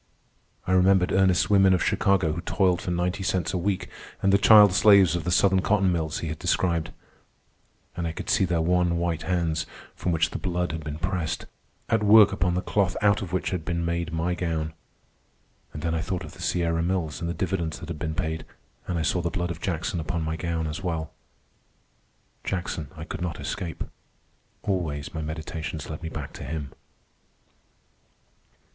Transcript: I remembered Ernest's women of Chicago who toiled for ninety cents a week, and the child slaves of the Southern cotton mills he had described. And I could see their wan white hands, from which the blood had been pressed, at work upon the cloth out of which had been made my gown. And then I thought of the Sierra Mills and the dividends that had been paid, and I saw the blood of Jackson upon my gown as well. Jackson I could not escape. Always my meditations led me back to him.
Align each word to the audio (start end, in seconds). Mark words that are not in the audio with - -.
I 0.65 0.71
remembered 0.71 1.11
Ernest's 1.11 1.47
women 1.47 1.75
of 1.75 1.83
Chicago 1.83 2.33
who 2.33 2.41
toiled 2.41 2.81
for 2.81 2.89
ninety 2.89 3.21
cents 3.21 3.53
a 3.53 3.57
week, 3.59 3.87
and 4.23 4.33
the 4.33 4.39
child 4.39 4.73
slaves 4.73 5.15
of 5.15 5.25
the 5.25 5.31
Southern 5.31 5.61
cotton 5.61 5.91
mills 5.91 6.21
he 6.21 6.29
had 6.29 6.39
described. 6.39 6.89
And 7.95 8.07
I 8.07 8.11
could 8.11 8.27
see 8.27 8.43
their 8.43 8.61
wan 8.63 8.97
white 8.97 9.21
hands, 9.21 9.67
from 9.95 10.11
which 10.11 10.31
the 10.31 10.39
blood 10.39 10.71
had 10.71 10.83
been 10.83 10.97
pressed, 10.97 11.45
at 11.87 12.01
work 12.01 12.31
upon 12.31 12.55
the 12.55 12.63
cloth 12.63 12.97
out 13.03 13.21
of 13.21 13.31
which 13.31 13.51
had 13.51 13.63
been 13.63 13.85
made 13.85 14.11
my 14.11 14.33
gown. 14.33 14.73
And 15.71 15.83
then 15.83 15.93
I 15.93 16.01
thought 16.01 16.23
of 16.23 16.33
the 16.33 16.41
Sierra 16.41 16.81
Mills 16.81 17.21
and 17.21 17.29
the 17.29 17.35
dividends 17.35 17.77
that 17.77 17.89
had 17.89 17.99
been 17.99 18.15
paid, 18.15 18.43
and 18.87 18.97
I 18.97 19.03
saw 19.03 19.21
the 19.21 19.29
blood 19.29 19.51
of 19.51 19.61
Jackson 19.61 19.99
upon 19.99 20.23
my 20.23 20.35
gown 20.35 20.65
as 20.65 20.81
well. 20.81 21.11
Jackson 22.43 22.87
I 22.97 23.03
could 23.03 23.21
not 23.21 23.39
escape. 23.39 23.83
Always 24.63 25.13
my 25.13 25.21
meditations 25.21 25.91
led 25.91 26.01
me 26.01 26.09
back 26.09 26.33
to 26.33 26.43
him. 26.43 26.71